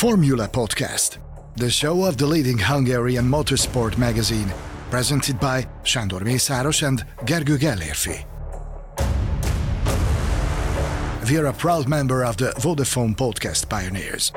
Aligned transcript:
Formula 0.00 0.48
Podcast, 0.48 1.18
the 1.56 1.68
show 1.68 2.06
of 2.06 2.16
the 2.16 2.24
leading 2.24 2.56
Hungarian 2.56 3.26
motorsport 3.26 3.98
magazine, 3.98 4.50
presented 4.90 5.38
by 5.38 5.66
Sándor 5.84 6.22
Mészáros 6.22 6.82
and 6.82 7.04
Gergő 7.26 7.58
Gellérfi. 7.58 8.24
We 11.28 11.36
are 11.36 11.48
a 11.48 11.52
proud 11.52 11.86
member 11.86 12.24
of 12.24 12.36
the 12.36 12.54
Vodafone 12.62 13.14
Podcast 13.14 13.68
Pioneers, 13.68 14.32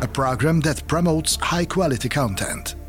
a 0.00 0.08
program 0.08 0.60
that 0.62 0.84
promotes 0.88 1.36
high 1.36 1.66
quality 1.66 2.08
content. 2.08 2.81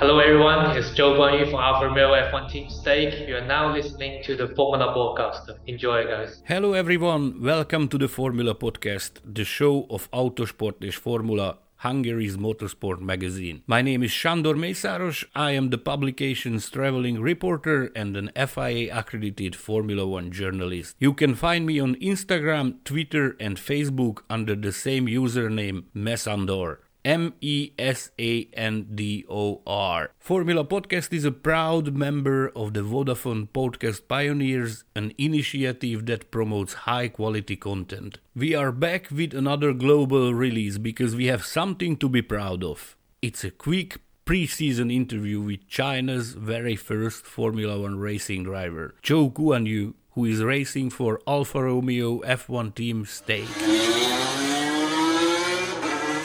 Hello 0.00 0.18
everyone, 0.18 0.74
it's 0.78 0.88
Zhou 0.92 1.14
Guanyu 1.14 1.50
from 1.50 1.60
Alfa 1.60 1.88
Romeo 1.88 2.14
F1 2.14 2.50
Team 2.50 2.70
Stake. 2.70 3.28
You 3.28 3.36
are 3.36 3.44
now 3.44 3.70
listening 3.70 4.22
to 4.22 4.34
the 4.34 4.48
Formula 4.56 4.94
Podcast. 4.94 5.50
Enjoy 5.66 6.06
guys. 6.06 6.42
Hello 6.46 6.72
everyone, 6.72 7.42
welcome 7.42 7.86
to 7.88 7.98
the 7.98 8.08
Formula 8.08 8.54
Podcast, 8.54 9.20
the 9.22 9.44
show 9.44 9.86
of 9.90 10.10
Autosport 10.10 10.82
és 10.82 10.96
Formula 10.96 11.58
Hungary's 11.84 12.38
motorsport 12.38 13.00
magazine. 13.00 13.62
My 13.66 13.82
name 13.82 14.02
is 14.02 14.12
Sándor 14.12 14.56
Mészáros. 14.56 15.26
I 15.34 15.50
am 15.50 15.68
the 15.68 15.76
publication's 15.76 16.70
traveling 16.70 17.20
reporter 17.20 17.90
and 17.94 18.16
an 18.16 18.30
FIA 18.34 18.88
accredited 18.90 19.54
Formula 19.54 20.06
One 20.06 20.30
journalist. 20.30 20.96
You 20.98 21.12
can 21.12 21.34
find 21.34 21.66
me 21.66 21.78
on 21.78 21.94
Instagram, 21.96 22.82
Twitter, 22.84 23.36
and 23.38 23.58
Facebook 23.58 24.22
under 24.30 24.56
the 24.56 24.72
same 24.72 25.08
username, 25.08 25.84
Mesandor. 25.94 26.78
M 27.04 27.32
E 27.40 27.72
S 27.78 28.10
A 28.18 28.48
N 28.52 28.88
D 28.94 29.24
O 29.28 29.62
R. 29.66 30.10
Formula 30.18 30.64
Podcast 30.64 31.12
is 31.12 31.24
a 31.24 31.32
proud 31.32 31.94
member 31.96 32.50
of 32.54 32.74
the 32.74 32.80
Vodafone 32.80 33.48
Podcast 33.48 34.06
Pioneers, 34.06 34.84
an 34.94 35.12
initiative 35.16 36.04
that 36.06 36.30
promotes 36.30 36.84
high 36.84 37.08
quality 37.08 37.56
content. 37.56 38.18
We 38.36 38.54
are 38.54 38.72
back 38.72 39.10
with 39.10 39.32
another 39.32 39.72
global 39.72 40.34
release 40.34 40.76
because 40.76 41.16
we 41.16 41.26
have 41.26 41.44
something 41.44 41.96
to 41.98 42.08
be 42.08 42.22
proud 42.22 42.62
of. 42.62 42.96
It's 43.22 43.44
a 43.44 43.50
quick 43.50 43.98
pre 44.26 44.46
season 44.46 44.90
interview 44.90 45.40
with 45.40 45.66
China's 45.68 46.34
very 46.34 46.76
first 46.76 47.24
Formula 47.24 47.80
One 47.80 47.98
racing 47.98 48.44
driver, 48.44 48.94
Zhou 49.02 49.32
Guanyu, 49.32 49.94
who 50.10 50.26
is 50.26 50.42
racing 50.42 50.90
for 50.90 51.20
Alfa 51.26 51.62
Romeo 51.62 52.20
F1 52.20 52.74
Team 52.74 53.06
Stake. 53.06 53.89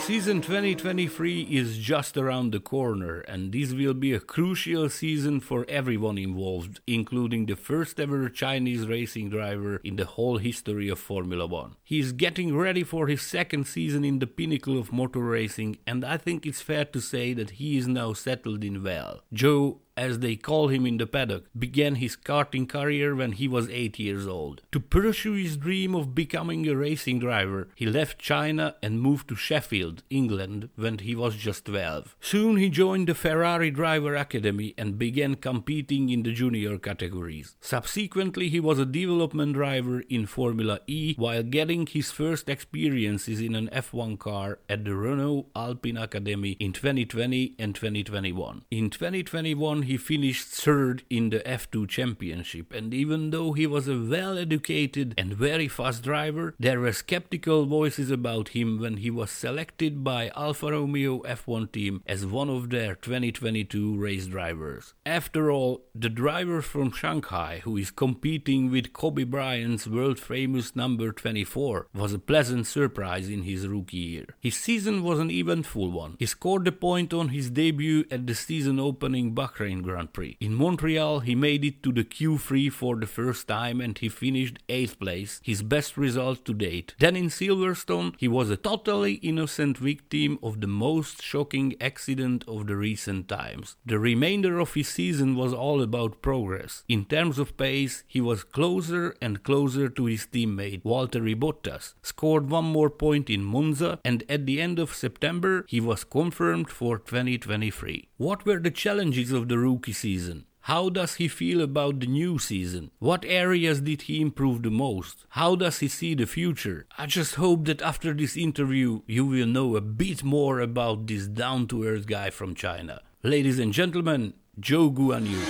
Season 0.05 0.39
2023 0.39 1.47
is 1.49 1.79
just 1.79 2.15
around 2.15 2.51
the 2.51 2.59
corner, 2.59 3.21
and 3.21 3.51
this 3.51 3.73
will 3.73 3.95
be 3.95 4.13
a 4.13 4.19
crucial 4.19 4.87
season 4.87 5.39
for 5.39 5.65
everyone 5.67 6.19
involved, 6.19 6.79
including 6.85 7.47
the 7.47 7.55
first 7.55 7.99
ever 7.99 8.29
Chinese 8.29 8.85
racing 8.85 9.31
driver 9.31 9.77
in 9.83 9.95
the 9.95 10.05
whole 10.05 10.37
history 10.37 10.89
of 10.89 10.99
Formula 10.99 11.47
One. 11.47 11.77
He 11.83 11.99
is 11.99 12.11
getting 12.11 12.55
ready 12.55 12.83
for 12.83 13.07
his 13.07 13.23
second 13.23 13.65
season 13.65 14.05
in 14.05 14.19
the 14.19 14.27
pinnacle 14.27 14.77
of 14.77 14.93
motor 14.93 15.21
racing, 15.21 15.79
and 15.87 16.05
I 16.05 16.17
think 16.17 16.45
it's 16.45 16.61
fair 16.61 16.85
to 16.85 17.01
say 17.01 17.33
that 17.33 17.57
he 17.57 17.75
is 17.75 17.87
now 17.87 18.13
settled 18.13 18.63
in 18.63 18.83
well. 18.83 19.21
Zhou 19.33 19.79
as 19.97 20.19
they 20.19 20.35
call 20.35 20.67
him 20.67 20.85
in 20.85 20.97
the 20.97 21.07
paddock, 21.07 21.45
began 21.57 21.95
his 21.95 22.15
karting 22.15 22.67
career 22.67 23.15
when 23.15 23.33
he 23.33 23.47
was 23.47 23.69
8 23.69 23.97
years 23.99 24.27
old. 24.27 24.61
To 24.71 24.79
pursue 24.79 25.33
his 25.33 25.57
dream 25.57 25.95
of 25.95 26.15
becoming 26.15 26.67
a 26.67 26.75
racing 26.75 27.19
driver, 27.19 27.69
he 27.75 27.85
left 27.85 28.19
China 28.19 28.75
and 28.81 29.01
moved 29.01 29.29
to 29.29 29.35
Sheffield, 29.35 30.03
England, 30.09 30.69
when 30.75 30.97
he 30.99 31.15
was 31.15 31.35
just 31.35 31.65
12. 31.65 32.15
Soon 32.19 32.57
he 32.57 32.69
joined 32.69 33.07
the 33.07 33.15
Ferrari 33.15 33.71
Driver 33.71 34.15
Academy 34.15 34.73
and 34.77 34.99
began 34.99 35.35
competing 35.35 36.09
in 36.09 36.23
the 36.23 36.33
junior 36.33 36.77
categories. 36.77 37.55
Subsequently, 37.61 38.49
he 38.49 38.59
was 38.59 38.79
a 38.79 38.85
development 38.85 39.53
driver 39.53 40.01
in 40.09 40.25
Formula 40.25 40.79
E 40.87 41.15
while 41.17 41.43
getting 41.43 41.87
his 41.87 42.11
first 42.11 42.49
experiences 42.49 43.39
in 43.39 43.55
an 43.55 43.69
F1 43.69 44.19
car 44.19 44.59
at 44.69 44.83
the 44.83 44.95
Renault 44.95 45.47
Alpine 45.55 45.97
Academy 45.97 46.51
in 46.59 46.73
2020 46.73 47.55
and 47.57 47.75
2021. 47.75 48.63
In 48.71 48.89
2021, 48.89 49.83
he 49.85 49.97
finished 49.97 50.47
third 50.47 51.03
in 51.09 51.29
the 51.29 51.39
F2 51.39 51.87
championship, 51.89 52.73
and 52.73 52.93
even 52.93 53.29
though 53.29 53.53
he 53.53 53.65
was 53.65 53.87
a 53.87 53.97
well 53.97 54.37
educated 54.37 55.13
and 55.17 55.33
very 55.33 55.67
fast 55.67 56.03
driver, 56.03 56.53
there 56.59 56.79
were 56.79 56.93
skeptical 56.93 57.65
voices 57.65 58.11
about 58.11 58.49
him 58.49 58.79
when 58.79 58.97
he 58.97 59.09
was 59.09 59.31
selected 59.31 60.03
by 60.03 60.31
Alfa 60.35 60.71
Romeo 60.71 61.21
F1 61.23 61.71
team 61.71 62.03
as 62.05 62.25
one 62.25 62.49
of 62.49 62.69
their 62.69 62.95
2022 62.95 63.97
race 63.97 64.27
drivers. 64.27 64.93
After 65.05 65.51
all, 65.51 65.85
the 65.93 66.09
driver 66.09 66.61
from 66.61 66.91
Shanghai, 66.91 67.61
who 67.63 67.77
is 67.77 67.91
competing 67.91 68.69
with 68.71 68.93
Kobe 68.93 69.23
Bryant's 69.23 69.87
world 69.87 70.19
famous 70.19 70.75
number 70.75 71.11
24, 71.11 71.87
was 71.93 72.13
a 72.13 72.19
pleasant 72.19 72.67
surprise 72.67 73.29
in 73.29 73.43
his 73.43 73.67
rookie 73.67 73.97
year. 73.97 74.25
His 74.39 74.55
season 74.55 75.03
was 75.03 75.19
an 75.19 75.31
eventful 75.31 75.91
one. 75.91 76.15
He 76.19 76.25
scored 76.25 76.67
a 76.67 76.71
point 76.71 77.13
on 77.13 77.29
his 77.29 77.49
debut 77.49 78.05
at 78.11 78.27
the 78.27 78.35
season 78.35 78.79
opening 78.79 79.33
Bahrain 79.33 79.74
Grand 79.81 80.13
Prix. 80.13 80.37
In 80.39 80.53
Montreal, 80.53 81.21
he 81.21 81.35
made 81.35 81.65
it 81.65 81.83
to 81.83 81.91
the 81.91 82.03
Q3 82.03 82.71
for 82.71 82.95
the 82.95 83.07
first 83.07 83.47
time 83.47 83.81
and 83.81 83.97
he 83.97 84.09
finished 84.09 84.59
8th 84.69 84.99
place, 84.99 85.41
his 85.43 85.63
best 85.63 85.97
result 85.97 86.45
to 86.45 86.53
date. 86.53 86.95
Then 86.99 87.15
in 87.15 87.27
Silverstone, 87.27 88.15
he 88.17 88.27
was 88.27 88.49
a 88.49 88.57
totally 88.57 89.15
innocent 89.15 89.77
victim 89.77 90.39
of 90.41 90.61
the 90.61 90.67
most 90.67 91.21
shocking 91.21 91.75
accident 91.81 92.43
of 92.47 92.67
the 92.67 92.75
recent 92.75 93.27
times. 93.27 93.75
The 93.85 93.99
remainder 93.99 94.59
of 94.59 94.73
his 94.73 94.87
season 94.87 95.35
was 95.35 95.53
all 95.53 95.81
about 95.81 96.21
progress. 96.21 96.83
In 96.87 97.05
terms 97.05 97.39
of 97.39 97.57
pace, 97.57 98.03
he 98.07 98.21
was 98.21 98.43
closer 98.43 99.15
and 99.21 99.43
closer 99.43 99.89
to 99.89 100.05
his 100.05 100.27
teammate 100.27 100.83
Valtteri 100.83 101.35
Bottas, 101.35 101.93
scored 102.01 102.49
one 102.49 102.65
more 102.65 102.89
point 102.89 103.29
in 103.29 103.43
Monza, 103.43 103.99
and 104.03 104.23
at 104.29 104.45
the 104.45 104.61
end 104.61 104.79
of 104.79 104.93
September, 104.93 105.65
he 105.67 105.79
was 105.79 106.03
confirmed 106.03 106.69
for 106.69 106.97
2023. 106.97 108.07
What 108.17 108.45
were 108.45 108.59
the 108.59 108.71
challenges 108.71 109.31
of 109.31 109.49
the 109.49 109.57
rookie 109.65 109.93
season? 109.93 110.45
How 110.71 110.89
does 110.89 111.15
he 111.15 111.27
feel 111.27 111.61
about 111.61 111.99
the 111.99 112.07
new 112.07 112.39
season? 112.39 112.91
What 112.99 113.23
areas 113.25 113.81
did 113.81 114.03
he 114.03 114.21
improve 114.21 114.61
the 114.61 114.71
most? 114.71 115.25
How 115.29 115.55
does 115.55 115.79
he 115.79 115.87
see 115.87 116.13
the 116.15 116.25
future? 116.25 116.85
I 116.97 117.05
just 117.07 117.35
hope 117.35 117.65
that 117.65 117.81
after 117.81 118.13
this 118.13 118.35
interview 118.37 119.01
you 119.07 119.25
will 119.25 119.47
know 119.47 119.75
a 119.75 119.81
bit 119.81 120.23
more 120.23 120.59
about 120.59 121.07
this 121.07 121.27
down 121.27 121.67
to 121.67 121.83
earth 121.83 122.07
guy 122.07 122.29
from 122.29 122.55
China. 122.55 123.01
Ladies 123.23 123.59
and 123.59 123.73
gentlemen, 123.73 124.33
Zhou 124.59 124.93
Guanyu. 124.97 125.41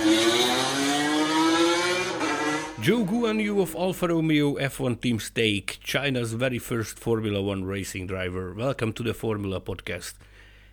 Zhou 2.84 3.06
Guanyu 3.10 3.60
of 3.62 3.74
Alfa 3.74 4.08
Romeo 4.08 4.54
F1 4.56 5.00
Team 5.00 5.18
Stake, 5.18 5.78
China's 5.82 6.32
very 6.34 6.58
first 6.58 6.98
Formula 6.98 7.42
One 7.42 7.64
racing 7.64 8.06
driver. 8.06 8.54
Welcome 8.54 8.92
to 8.94 9.02
the 9.02 9.14
Formula 9.14 9.60
Podcast. 9.60 10.14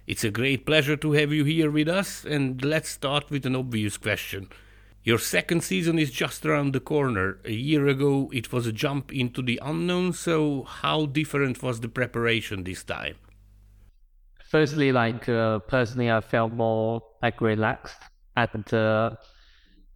It's 0.06 0.26
a 0.26 0.32
great 0.32 0.66
pleasure 0.66 0.98
to 0.98 1.14
have 1.14 1.32
you 1.32 1.46
here 1.46 1.72
with 1.72 1.88
us, 1.88 2.26
and 2.26 2.62
let's 2.62 2.90
start 2.90 3.32
with 3.32 3.46
an 3.46 3.56
obvious 3.56 3.96
question. 3.96 4.50
Your 5.06 5.18
second 5.18 5.64
season 5.64 5.98
is 5.98 6.12
just 6.12 6.46
around 6.46 6.74
the 6.74 6.82
corner. 6.82 7.40
A 7.46 7.54
year 7.54 7.88
ago, 7.88 8.30
it 8.34 8.52
was 8.52 8.68
a 8.68 8.74
jump 8.74 9.14
into 9.14 9.42
the 9.42 9.62
unknown, 9.64 10.12
so 10.12 10.64
how 10.64 11.06
different 11.06 11.64
was 11.64 11.80
the 11.80 11.88
preparation 11.88 12.66
this 12.66 12.84
time? 12.84 13.16
Firstly, 14.50 14.92
like 14.92 15.30
uh, 15.30 15.60
personally, 15.60 16.12
I 16.12 16.20
felt 16.20 16.52
more 16.52 17.02
like 17.22 17.40
relaxed 17.40 18.02
and 18.36 18.74
uh, 18.74 19.12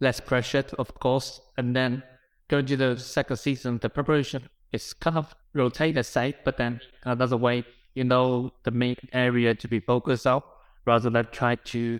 less 0.00 0.20
pressured, 0.20 0.72
of 0.78 0.94
course. 0.94 1.38
And 1.58 1.76
then 1.76 2.02
going 2.48 2.64
to 2.66 2.76
the 2.78 2.96
second 2.96 3.36
season, 3.36 3.78
the 3.82 3.90
preparation 3.90 4.48
is 4.72 4.94
kind 4.94 5.18
of 5.18 5.34
rotated 5.52 6.06
side, 6.06 6.36
but 6.46 6.56
then 6.56 6.80
another 7.04 7.36
way 7.36 7.64
you 7.94 8.04
know 8.04 8.52
the 8.64 8.70
main 8.70 8.96
area 9.12 9.54
to 9.54 9.68
be 9.68 9.80
focused 9.80 10.26
on 10.26 10.42
rather 10.84 11.10
than 11.10 11.26
try 11.32 11.54
to 11.54 11.98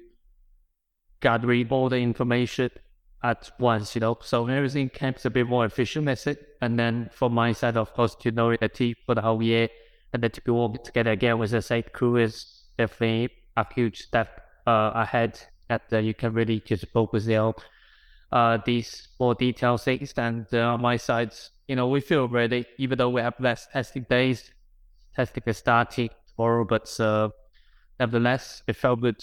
gather 1.20 1.52
all 1.70 1.88
the 1.88 1.96
information 1.96 2.70
at 3.22 3.50
once, 3.58 3.94
you 3.94 4.00
know. 4.00 4.16
So 4.22 4.46
everything 4.46 4.88
becomes 4.88 5.26
a 5.26 5.30
bit 5.30 5.48
more 5.48 5.64
efficient, 5.64 6.06
that's 6.06 6.26
it. 6.26 6.56
And 6.60 6.78
then 6.78 7.10
from 7.12 7.32
my 7.32 7.52
side, 7.52 7.76
of 7.76 7.92
course, 7.94 8.14
to 8.16 8.30
know 8.30 8.56
the 8.56 8.68
team 8.68 8.94
for 9.06 9.14
the 9.14 9.22
whole 9.22 9.42
year 9.42 9.68
and 10.12 10.22
then 10.22 10.30
to 10.30 10.40
be 10.40 10.50
working 10.50 10.84
together 10.84 11.10
again 11.10 11.38
with 11.38 11.50
the 11.50 11.62
same 11.62 11.84
crew 11.92 12.16
is 12.16 12.64
definitely 12.78 13.30
a 13.56 13.66
huge 13.74 14.02
step 14.02 14.40
uh, 14.66 14.92
ahead 14.94 15.38
that 15.68 15.82
uh, 15.92 15.98
you 15.98 16.14
can 16.14 16.32
really 16.32 16.60
just 16.60 16.86
focus 16.88 17.28
on 17.28 17.54
uh, 18.32 18.58
these 18.64 19.08
more 19.18 19.34
detailed 19.34 19.82
things. 19.82 20.12
And 20.16 20.46
uh, 20.52 20.74
on 20.74 20.80
my 20.80 20.96
side, 20.96 21.32
you 21.66 21.76
know, 21.76 21.88
we 21.88 22.00
feel 22.00 22.28
ready, 22.28 22.64
even 22.78 22.98
though 22.98 23.10
we 23.10 23.20
have 23.20 23.34
less 23.38 23.66
testing 23.72 24.06
days, 24.08 24.50
testing 25.18 25.42
is 25.46 25.58
starting 25.58 26.10
tomorrow, 26.30 26.64
but 26.64 26.88
uh, 27.00 27.28
nevertheless, 27.98 28.62
it 28.68 28.76
felt 28.76 29.00
good. 29.00 29.20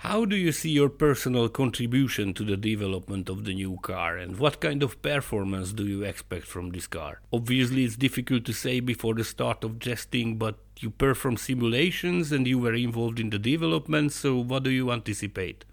How 0.00 0.24
do 0.26 0.36
you 0.36 0.52
see 0.52 0.70
your 0.70 0.90
personal 0.90 1.48
contribution 1.48 2.34
to 2.34 2.44
the 2.44 2.56
development 2.56 3.30
of 3.30 3.44
the 3.44 3.54
new 3.54 3.78
car 3.80 4.18
and 4.18 4.38
what 4.38 4.60
kind 4.60 4.82
of 4.82 5.00
performance 5.00 5.72
do 5.72 5.86
you 5.86 6.02
expect 6.02 6.46
from 6.46 6.70
this 6.70 6.86
car? 6.86 7.20
Obviously, 7.32 7.84
it's 7.84 7.96
difficult 7.96 8.44
to 8.44 8.52
say 8.52 8.80
before 8.80 9.14
the 9.14 9.24
start 9.24 9.64
of 9.64 9.78
testing, 9.78 10.36
but 10.36 10.56
you 10.80 10.90
perform 10.90 11.36
simulations 11.38 12.32
and 12.32 12.46
you 12.46 12.58
were 12.58 12.74
involved 12.74 13.18
in 13.18 13.30
the 13.30 13.38
development, 13.38 14.12
so 14.12 14.36
what 14.36 14.64
do 14.64 14.70
you 14.70 14.92
anticipate? 14.92 15.64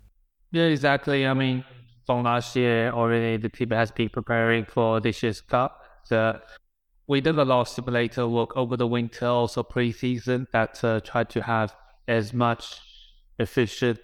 Yeah, 0.51 0.65
exactly. 0.65 1.27
I 1.27 1.33
mean, 1.33 1.65
from 2.05 2.23
last 2.23 2.55
year 2.55 2.91
already, 2.91 3.37
the 3.37 3.49
team 3.49 3.71
has 3.71 3.91
been 3.91 4.09
preparing 4.09 4.65
for 4.65 5.01
this 5.01 5.21
year's 5.23 5.41
car. 5.41 5.71
So 6.03 6.39
we 7.07 7.21
did 7.21 7.37
a 7.37 7.45
lot 7.45 7.61
of 7.61 7.67
simulator 7.67 8.27
work 8.27 8.55
over 8.55 8.77
the 8.77 8.87
winter, 8.87 9.27
also 9.27 9.63
pre-season, 9.63 10.47
that 10.53 10.83
uh, 10.83 10.99
tried 11.01 11.29
to 11.31 11.41
have 11.41 11.75
as 12.07 12.33
much 12.33 12.79
efficient 13.39 13.99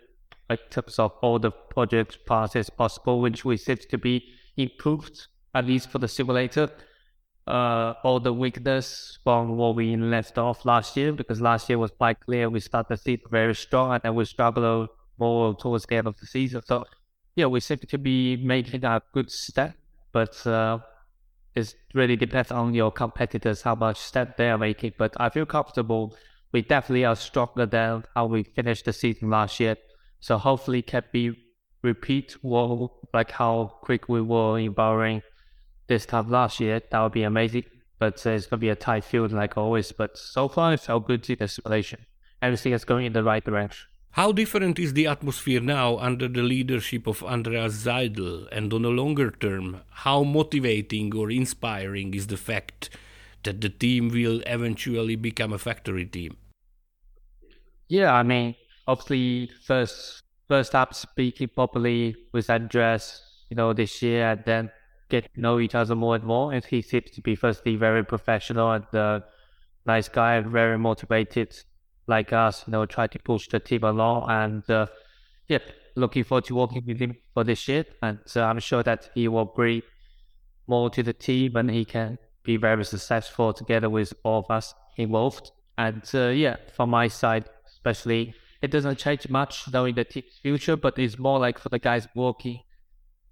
in 0.50 0.58
terms 0.70 1.00
of 1.00 1.12
all 1.22 1.40
the 1.40 1.52
project 1.52 2.20
parts 2.26 2.56
as 2.56 2.70
possible, 2.70 3.22
which 3.22 3.46
we 3.46 3.56
seem 3.58 3.78
to 3.90 3.98
be 3.98 4.24
improved, 4.58 5.28
at 5.56 5.66
least 5.66 5.90
for 5.90 6.00
the 6.00 6.08
simulator. 6.08 6.70
Uh, 7.48 7.96
all 8.04 8.20
the 8.20 8.32
weakness 8.32 9.18
from 9.24 9.58
what 9.58 9.76
we 9.76 9.96
left 9.96 10.38
off 10.38 10.66
last 10.66 10.96
year, 10.96 11.12
because 11.12 11.42
last 11.42 11.68
year 11.68 11.80
was 11.80 11.90
quite 11.90 12.20
clear 12.20 12.48
we 12.48 12.60
started 12.60 12.90
the 12.90 12.98
season 12.98 13.26
very 13.32 13.56
strong 13.56 13.92
and 13.92 14.04
then 14.04 14.14
we 14.14 14.24
struggled 14.24 14.88
more 15.18 15.56
towards 15.56 15.84
the 15.88 15.96
end 15.96 16.06
of 16.06 16.16
the 16.20 16.28
season. 16.28 16.62
So, 16.64 16.86
yeah, 17.36 17.48
we 17.48 17.60
seem 17.60 17.80
to 17.80 17.98
be 17.98 18.38
making 18.38 18.86
a 18.86 19.02
good 19.14 19.32
step, 19.32 19.74
but 20.12 20.46
uh, 20.46 20.78
it 21.56 21.76
really 21.94 22.16
depends 22.16 22.52
on 22.52 22.74
your 22.74 22.92
competitors 22.92 23.62
how 23.64 23.76
much 23.76 23.98
step 23.98 24.38
they 24.38 24.50
are 24.50 24.58
making. 24.58 24.94
But 24.98 25.14
I 25.18 25.30
feel 25.30 25.46
comfortable. 25.46 26.16
We 26.52 26.62
definitely 26.62 27.06
are 27.06 27.16
stronger 27.16 27.66
than 27.66 28.04
how 28.16 28.26
we 28.28 28.44
finished 28.44 28.86
the 28.86 28.94
season 28.94 29.30
last 29.30 29.60
year. 29.60 29.78
So 30.20 30.38
hopefully 30.38 30.82
can 30.82 31.04
be 31.12 31.36
repeat 31.82 32.36
what 32.42 32.92
like 33.14 33.32
how 33.32 33.78
quick 33.82 34.10
we 34.10 34.22
were 34.22 34.60
in 34.60 34.74
Bahrain 34.74 35.22
this 35.88 36.06
time 36.06 36.30
last 36.30 36.60
year. 36.60 36.82
That 36.92 37.02
would 37.02 37.14
be 37.14 37.24
amazing. 37.24 37.66
But 38.00 38.26
uh, 38.26 38.32
it's 38.32 38.46
gonna 38.46 38.60
be 38.60 38.70
a 38.70 38.76
tight 38.76 39.04
field 39.04 39.32
like 39.32 39.58
always. 39.58 39.92
But 39.92 40.18
so 40.18 40.48
far 40.48 40.74
it 40.74 40.80
felt 40.80 41.08
good 41.08 41.30
in 41.30 41.38
the 41.40 41.48
simulation. 41.48 42.06
Everything 42.42 42.74
is 42.74 42.86
going 42.86 43.06
in 43.06 43.14
the 43.14 43.24
right 43.24 43.44
direction. 43.44 43.89
How 44.14 44.32
different 44.32 44.80
is 44.80 44.94
the 44.94 45.06
atmosphere 45.06 45.62
now 45.62 45.98
under 45.98 46.28
the 46.28 46.42
leadership 46.42 47.06
of 47.06 47.24
Andreas 47.24 47.86
Seidl? 47.86 48.48
And 48.52 48.74
on 48.74 48.84
a 48.84 48.90
longer 48.90 49.30
term, 49.30 49.82
how 49.92 50.24
motivating 50.24 51.16
or 51.16 51.30
inspiring 51.30 52.14
is 52.16 52.28
the 52.28 52.38
fact 52.38 52.90
that 53.44 53.62
the 53.62 53.70
team 53.70 54.10
will 54.10 54.42
eventually 54.48 55.16
become 55.16 55.54
a 55.54 55.60
factory 55.60 56.06
team? 56.06 56.38
Yeah, 57.88 58.14
I 58.14 58.24
mean, 58.24 58.56
obviously, 58.88 59.52
first 59.64 60.24
first 60.48 60.74
up 60.74 60.96
speaking 60.96 61.48
properly 61.48 62.16
with 62.34 62.50
Andreas, 62.50 63.22
you 63.50 63.56
know, 63.56 63.74
this 63.74 64.02
year, 64.02 64.32
and 64.32 64.44
then 64.44 64.72
get 65.10 65.32
to 65.34 65.40
know 65.40 65.60
each 65.60 65.76
other 65.76 65.96
more 65.96 66.16
and 66.16 66.24
more. 66.24 66.52
And 66.52 66.66
he 66.66 66.82
seems 66.82 67.12
to 67.12 67.22
be 67.22 67.36
firstly 67.36 67.76
very 67.76 68.04
professional 68.04 68.72
and 68.72 68.96
uh, 68.96 69.20
nice 69.86 70.10
guy, 70.10 70.40
very 70.42 70.80
motivated 70.80 71.56
like 72.10 72.34
us, 72.34 72.66
you 72.68 72.72
know, 72.72 72.86
try 72.86 73.08
to 73.08 73.20
push 73.20 73.48
the 73.48 73.60
team 73.60 73.84
along. 73.84 74.30
And 74.30 74.70
uh, 74.70 74.88
yeah, 75.48 75.60
looking 75.96 76.24
forward 76.24 76.46
to 76.46 76.56
working 76.56 76.84
with 76.86 77.00
him 77.00 77.16
for 77.34 77.44
this 77.44 77.68
year. 77.68 77.86
And 78.02 78.20
uh, 78.36 78.42
I'm 78.44 78.60
sure 78.60 78.84
that 78.84 79.10
he 79.14 79.28
will 79.28 79.46
bring 79.46 79.84
more 80.68 80.90
to 80.90 81.04
the 81.04 81.14
team 81.14 81.56
and 81.56 81.70
he 81.70 81.86
can 81.86 82.18
be 82.44 82.58
very 82.58 82.84
successful 82.84 83.54
together 83.54 83.90
with 83.90 84.14
all 84.24 84.40
of 84.40 84.52
us 84.52 84.74
involved. 84.98 85.52
And 85.78 86.04
uh, 86.14 86.28
yeah, 86.28 86.58
from 86.76 86.90
my 86.90 87.08
side, 87.08 87.46
especially, 87.68 88.34
it 88.62 88.72
doesn't 88.72 88.98
change 88.98 89.30
much 89.30 89.72
knowing 89.72 89.96
the 89.96 90.04
team's 90.04 90.38
future, 90.42 90.76
but 90.76 91.00
it's 91.00 91.18
more 91.18 91.40
like 91.40 91.58
for 91.58 91.70
the 91.70 91.80
guys 91.80 92.08
working 92.16 92.60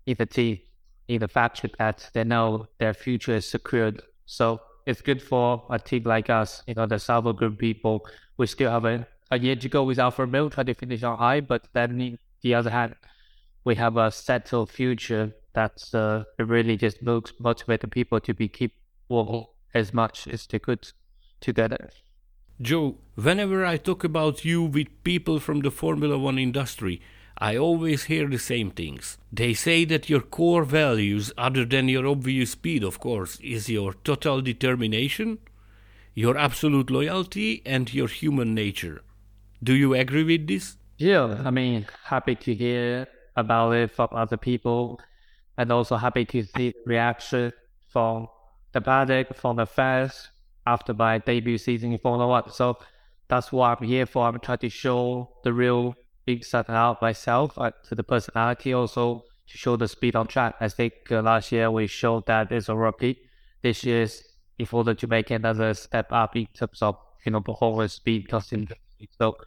in 0.06 0.16
the 0.18 0.26
team, 0.26 0.60
in 1.08 1.20
the 1.20 1.28
factory 1.28 1.72
that 1.78 2.10
they 2.14 2.24
know 2.24 2.68
their 2.80 2.94
future 2.94 3.36
is 3.36 3.50
secured. 3.50 4.02
So 4.26 4.62
it's 4.88 5.02
good 5.02 5.22
for 5.22 5.64
a 5.70 5.78
team 5.78 6.04
like 6.06 6.30
us, 6.30 6.64
you 6.66 6.74
know, 6.74 6.86
the 6.86 6.98
Sauber 6.98 7.34
Group 7.34 7.60
people 7.60 8.08
we 8.38 8.48
still 8.48 8.72
have 8.72 8.86
a, 8.86 9.06
a 9.32 9.38
year 9.38 9.56
to 9.56 9.70
go 9.70 9.84
with 9.84 10.00
Alfa 10.00 10.24
Romeo, 10.24 10.50
try 10.50 10.64
to 10.64 10.74
finish 10.74 11.04
on 11.04 11.18
high. 11.18 11.42
But 11.42 11.68
then, 11.74 12.00
on 12.02 12.20
the 12.42 12.54
other 12.56 12.70
hand, 12.70 12.96
we 13.66 13.76
have 13.76 13.98
a 13.98 14.12
settled 14.12 14.72
future 14.72 15.34
that's 15.54 15.94
uh, 15.94 16.24
really 16.40 16.78
just 16.78 17.02
motivate 17.02 17.82
the 17.82 17.88
people 17.88 18.20
to 18.22 18.34
be 18.34 18.48
keep 18.48 18.74
working 19.10 19.46
as 19.74 19.94
much 19.94 20.28
as 20.28 20.48
they 20.48 20.60
could 20.60 20.88
together. 21.42 21.90
Zhou, 22.62 22.96
whenever 23.16 23.66
I 23.66 23.78
talk 23.78 24.04
about 24.04 24.46
you 24.46 24.64
with 24.64 24.88
people 25.04 25.40
from 25.40 25.62
the 25.62 25.72
Formula 25.72 26.18
One 26.18 26.40
industry, 26.40 27.02
I 27.40 27.56
always 27.56 28.06
hear 28.06 28.28
the 28.28 28.40
same 28.40 28.72
things. 28.72 29.18
They 29.32 29.54
say 29.54 29.86
that 29.86 30.10
your 30.10 30.22
core 30.22 30.64
values, 30.64 31.32
other 31.38 31.66
than 31.66 31.88
your 31.88 32.08
obvious 32.08 32.52
speed, 32.52 32.84
of 32.84 33.00
course, 33.00 33.40
is 33.42 33.70
your 33.70 33.94
total 33.94 34.42
determination, 34.42 35.38
your 36.16 36.36
absolute 36.36 36.90
loyalty 36.90 37.62
and 37.64 37.94
your 37.94 38.08
human 38.08 38.56
nature. 38.56 39.04
Do 39.64 39.74
you 39.74 39.94
agree 39.94 40.24
with 40.24 40.48
this? 40.48 40.78
Yeah, 40.98 41.42
I 41.46 41.52
mean, 41.52 41.86
happy 42.04 42.36
to 42.36 42.56
hear 42.56 43.08
about 43.36 43.72
it 43.74 43.92
from 43.92 44.10
other 44.12 44.38
people 44.38 45.00
and 45.58 45.72
also 45.72 45.96
happy 45.96 46.26
to 46.26 46.44
see 46.44 46.74
reaction 46.88 47.54
from 47.88 48.28
the 48.72 48.82
public, 48.82 49.36
from 49.36 49.58
the 49.58 49.68
fans 49.68 50.30
after 50.66 50.94
my 50.94 51.20
debut 51.20 51.60
season 51.60 51.92
in 51.92 52.00
Formula 52.00 52.28
One. 52.28 52.52
So 52.52 52.80
that's 53.28 53.52
what 53.52 53.78
I'm 53.78 53.88
here 53.88 54.08
for. 54.08 54.28
I'm 54.28 54.40
trying 54.40 54.58
to 54.60 54.70
show 54.70 55.30
the 55.44 55.54
real 55.54 55.96
inside 56.28 56.70
out 56.70 57.02
myself 57.02 57.58
uh, 57.58 57.72
to 57.88 57.96
the 57.96 58.04
personality, 58.04 58.74
also 58.74 59.24
to 59.48 59.58
show 59.58 59.76
the 59.76 59.88
speed 59.88 60.16
on 60.16 60.28
track. 60.28 60.56
I 60.60 60.68
think 60.70 60.94
uh, 61.12 61.22
last 61.22 61.52
year 61.52 61.72
we 61.72 61.88
showed 61.88 62.26
that 62.28 62.52
it's 62.52 62.70
a 62.70 62.76
rookie. 62.76 63.20
This 63.62 63.84
year's 63.84 64.24
in 64.60 64.68
order 64.72 64.94
to 64.94 65.08
make 65.08 65.32
another 65.32 65.74
step 65.74 66.12
up 66.12 66.36
in 66.36 66.48
terms 66.54 66.82
of 66.82 66.98
you 67.26 67.32
know 67.32 67.42
performance, 67.42 67.94
speed, 67.94 68.28
consistency. 68.28 68.76
So 69.18 69.38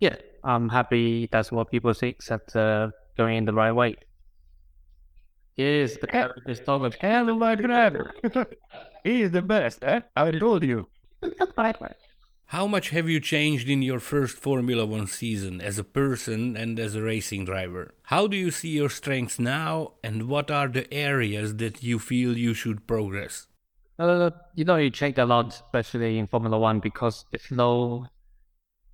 yeah, 0.00 0.16
I'm 0.42 0.68
happy 0.68 1.28
that's 1.30 1.52
what 1.52 1.70
people 1.70 1.92
think 1.92 2.24
that 2.24 2.54
uh, 2.56 2.90
going 3.16 3.38
in 3.38 3.44
the 3.44 3.54
right 3.54 3.72
way. 3.72 3.96
Yes, 5.56 5.96
the 6.00 6.08
captain 6.08 6.50
is 6.50 6.60
talking 6.60 7.38
my 7.38 7.54
driver. 7.54 8.12
he 9.04 9.22
is 9.22 9.30
the 9.30 9.42
best, 9.42 9.84
eh? 9.84 10.00
I 10.16 10.32
told 10.32 10.64
you. 10.64 10.88
How 12.48 12.66
much 12.66 12.90
have 12.90 13.08
you 13.08 13.20
changed 13.20 13.68
in 13.68 13.82
your 13.82 13.98
first 13.98 14.36
Formula 14.36 14.84
One 14.84 15.06
season 15.06 15.60
as 15.60 15.78
a 15.78 15.84
person 15.84 16.56
and 16.56 16.78
as 16.78 16.94
a 16.94 17.02
racing 17.02 17.46
driver? 17.46 17.94
How 18.04 18.26
do 18.26 18.36
you 18.36 18.50
see 18.50 18.68
your 18.68 18.90
strengths 18.90 19.38
now, 19.38 19.94
and 20.04 20.28
what 20.28 20.50
are 20.50 20.68
the 20.68 20.92
areas 20.92 21.56
that 21.56 21.82
you 21.82 21.98
feel 21.98 22.36
you 22.36 22.54
should 22.54 22.86
progress? 22.86 23.48
Uh, 23.98 24.30
you 24.54 24.64
know, 24.64 24.76
you 24.76 24.90
change 24.90 25.18
a 25.18 25.24
lot, 25.24 25.48
especially 25.48 26.18
in 26.18 26.26
Formula 26.26 26.58
One, 26.58 26.80
because 26.80 27.24
it's 27.32 27.50
no 27.50 28.06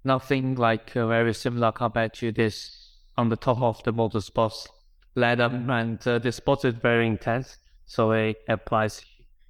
nothing 0.05 0.55
like 0.55 0.96
uh, 0.96 1.06
very 1.06 1.35
similar 1.35 1.73
compared 1.73 2.14
to 2.14 2.32
this 2.32 2.99
on 3.19 3.29
the 3.29 3.37
top 3.37 3.61
of 3.61 3.82
the 3.82 3.93
motorsports 3.93 4.69
ladder, 5.17 5.50
and 5.69 6.06
uh, 6.06 6.19
the 6.19 6.32
sport 6.32 6.64
is 6.64 6.75
very 6.75 7.06
intense, 7.06 7.58
so 7.85 8.12
it 8.12 8.38
applies 8.49 9.05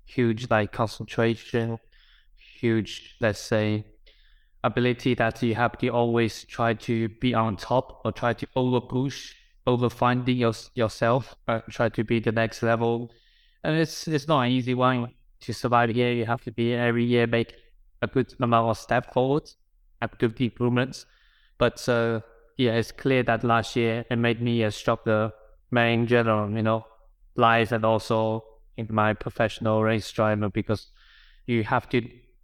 huge 0.07 0.51
like 0.51 0.73
concentration, 0.73 1.79
huge 2.61 3.17
let's 3.21 3.41
say 3.41 3.85
ability 4.63 5.15
that 5.15 5.43
you 5.43 5.55
have 5.55 5.79
to 5.79 5.89
always 5.89 6.45
try 6.45 6.75
to 6.75 7.09
be 7.21 7.35
on 7.35 7.57
top 7.57 8.03
or 8.05 8.13
try 8.13 8.33
to 8.35 8.47
over 8.57 8.81
push, 8.81 9.35
over 9.67 9.89
finding 9.89 10.37
your, 10.37 10.53
yourself, 10.75 11.35
uh, 11.49 11.61
try 11.71 11.89
to 11.89 12.05
be 12.05 12.21
the 12.21 12.33
next 12.33 12.63
level, 12.63 13.11
and 13.65 13.77
it's 13.77 14.07
it's 14.07 14.29
not 14.29 14.43
an 14.43 14.51
easy 14.51 14.75
one 14.75 15.09
to 15.41 15.53
survive 15.55 15.91
here, 15.91 16.13
you 16.13 16.27
have 16.27 16.43
to 16.43 16.51
be 16.53 16.75
every 16.75 17.05
year 17.05 17.27
make 17.27 17.55
a 18.03 18.07
good 18.07 18.33
amount 18.41 18.69
of 18.69 18.79
step 18.79 19.13
forward 19.13 19.51
and 20.01 20.11
good 20.19 20.41
improvements. 20.41 21.07
But 21.59 21.87
uh, 21.89 22.21
yeah, 22.57 22.73
it's 22.73 22.93
clear 22.93 23.23
that 23.25 23.45
last 23.45 23.77
year 23.77 24.05
it 24.11 24.17
made 24.17 24.41
me 24.41 24.63
a 24.63 24.71
stronger 24.71 25.33
man 25.71 26.01
in 26.01 26.07
general, 26.07 26.51
you 26.51 26.63
know, 26.63 26.87
life 27.37 27.73
and 27.73 27.85
also 27.85 28.45
in 28.77 28.89
my 28.91 29.15
professional 29.15 29.83
race 29.83 30.11
driver 30.13 30.49
because 30.49 30.89
you 31.47 31.65
have 31.65 31.89
to 31.91 32.03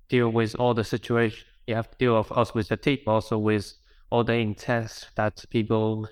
deal 0.09 0.31
with 0.31 0.55
all 0.57 0.75
the 0.75 0.85
situation. 0.85 1.47
You 1.67 1.75
have 1.75 1.91
to 1.91 1.97
deal, 1.99 2.17
of 2.17 2.29
course, 2.29 2.55
with 2.55 2.69
the 2.69 2.77
team, 2.77 2.99
also 3.07 3.39
with 3.39 3.75
all 4.11 4.25
the 4.25 4.35
intents 4.35 5.07
that 5.17 5.45
people 5.51 6.09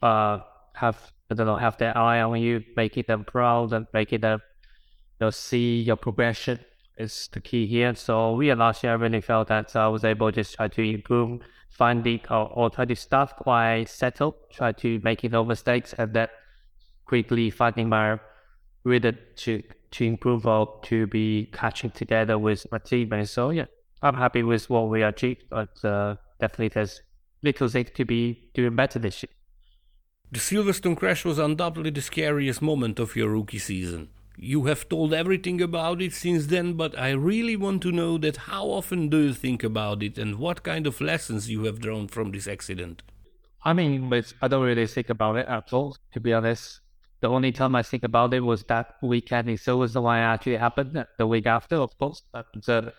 uh, 0.00 0.38
have, 0.74 1.12
I 1.30 1.34
don't 1.34 1.46
know, 1.46 1.56
have 1.56 1.76
their 1.76 1.96
eye 1.96 2.20
on 2.20 2.40
you, 2.40 2.62
making 2.76 3.04
them 3.08 3.24
proud 3.24 3.72
and 3.72 3.86
making 3.92 4.20
them 4.20 4.40
you 5.20 5.26
know, 5.26 5.30
see 5.30 5.80
your 5.80 5.96
progression 5.96 6.60
is 6.98 7.28
the 7.32 7.40
key 7.40 7.66
here. 7.66 7.94
So 7.94 8.34
we 8.34 8.52
last 8.54 8.82
year 8.82 8.92
I 8.92 8.96
really 8.96 9.20
felt 9.20 9.48
that 9.48 9.74
I 9.74 9.88
was 9.88 10.04
able 10.04 10.30
to 10.30 10.36
just 10.36 10.54
try 10.54 10.68
to 10.68 10.82
improve, 10.82 11.40
finding 11.70 12.20
or, 12.30 12.48
or 12.52 12.70
try 12.70 12.84
to 12.84 12.94
start 12.94 13.36
quite 13.36 13.88
settled, 13.88 14.34
try 14.52 14.72
to 14.72 15.00
making 15.02 15.32
no 15.32 15.44
mistakes, 15.44 15.94
and 15.94 16.12
then 16.12 16.28
quickly 17.06 17.50
finding 17.50 17.88
my 17.88 18.18
rhythm 18.84 19.18
to 19.36 19.62
to 19.92 20.04
improve 20.04 20.46
or 20.46 20.80
to 20.84 21.06
be 21.06 21.50
catching 21.52 21.90
together 21.90 22.38
with 22.38 22.66
my 22.72 22.78
teammates. 22.78 23.30
So 23.30 23.50
yeah, 23.50 23.66
I'm 24.00 24.14
happy 24.14 24.42
with 24.42 24.68
what 24.70 24.88
we 24.88 25.02
achieved, 25.02 25.44
but 25.50 25.84
uh, 25.84 26.16
definitely 26.40 26.68
there's 26.68 27.02
little 27.42 27.68
things 27.68 27.90
to 27.94 28.04
be 28.04 28.50
doing 28.54 28.74
better 28.74 28.98
this 28.98 29.22
year. 29.22 29.30
The 30.30 30.38
Silverstone 30.38 30.96
crash 30.96 31.26
was 31.26 31.38
undoubtedly 31.38 31.90
the 31.90 32.00
scariest 32.00 32.62
moment 32.62 32.98
of 32.98 33.14
your 33.14 33.28
rookie 33.28 33.58
season. 33.58 34.08
You 34.38 34.64
have 34.64 34.88
told 34.88 35.12
everything 35.12 35.60
about 35.60 36.00
it 36.00 36.14
since 36.14 36.46
then, 36.46 36.72
but 36.72 36.98
I 36.98 37.10
really 37.10 37.54
want 37.54 37.82
to 37.82 37.92
know 37.92 38.16
that 38.16 38.48
how 38.48 38.64
often 38.64 39.10
do 39.10 39.18
you 39.18 39.34
think 39.34 39.62
about 39.62 40.02
it 40.02 40.16
and 40.16 40.38
what 40.38 40.62
kind 40.62 40.86
of 40.86 41.02
lessons 41.02 41.50
you 41.50 41.64
have 41.64 41.80
drawn 41.80 42.08
from 42.08 42.32
this 42.32 42.48
accident? 42.48 43.02
I 43.62 43.74
mean, 43.74 44.10
I 44.40 44.48
don't 44.48 44.64
really 44.64 44.86
think 44.86 45.10
about 45.10 45.36
it 45.36 45.46
at 45.46 45.72
all, 45.72 45.96
to 46.14 46.20
be 46.20 46.32
honest. 46.32 46.80
The 47.22 47.28
only 47.28 47.52
time 47.52 47.76
I 47.76 47.82
think 47.82 48.02
about 48.02 48.34
it 48.34 48.40
was 48.40 48.64
that 48.64 48.96
weekend 49.00 49.48
in 49.48 49.56
Silverstone 49.56 50.18
it 50.18 50.22
actually 50.22 50.56
happened 50.56 51.06
the 51.16 51.26
week 51.26 51.46
after, 51.46 51.76
of 51.76 51.96
course. 51.96 52.22
But 52.32 52.68
uh, 52.68 52.90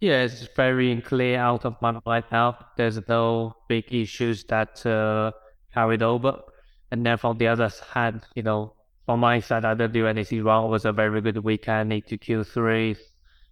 yeah, 0.00 0.22
it's 0.22 0.48
very 0.56 0.98
clear 1.02 1.38
out 1.38 1.66
of 1.66 1.76
my 1.82 2.00
mind 2.04 2.24
now. 2.32 2.56
There's 2.76 2.98
no 3.06 3.54
big 3.68 3.92
issues 3.92 4.44
that 4.44 4.84
uh, 4.86 5.32
carried 5.74 6.02
over. 6.02 6.40
And 6.90 7.04
then 7.04 7.18
from 7.18 7.36
the 7.36 7.48
other 7.48 7.70
hand, 7.92 8.22
you 8.34 8.42
know, 8.42 8.72
from 9.04 9.20
my 9.20 9.40
side, 9.40 9.66
I 9.66 9.74
didn't 9.74 9.92
do 9.92 10.06
anything 10.06 10.42
wrong. 10.42 10.66
It 10.66 10.70
was 10.70 10.86
a 10.86 10.92
very 10.92 11.20
good 11.20 11.38
weekend 11.44 11.92
into 11.92 12.16
Q3. 12.16 12.96